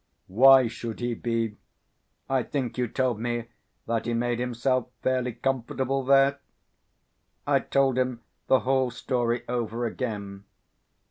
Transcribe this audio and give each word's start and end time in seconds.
"Why 0.33 0.65
should 0.65 0.99
he 0.99 1.13
be? 1.13 1.57
I 2.27 2.41
think 2.41 2.75
you 2.75 2.87
told 2.87 3.19
me 3.19 3.49
that 3.85 4.07
he 4.07 4.15
made 4.15 4.39
himself 4.39 4.87
fairly 5.03 5.33
comfortable 5.33 6.03
there?" 6.03 6.39
I 7.45 7.59
told 7.59 7.99
him 7.99 8.21
the 8.47 8.61
whole 8.61 8.89
story 8.89 9.43
over 9.47 9.85
again. 9.85 10.45